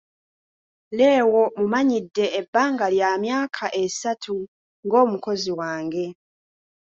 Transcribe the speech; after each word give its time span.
Leo 0.97 1.39
mumanyidde 1.57 2.25
ebbanga 2.39 2.85
lya 2.95 3.09
myaka 3.23 3.65
esatu 3.83 4.35
ng'omukozi 4.85 5.51
wange. 5.59 6.05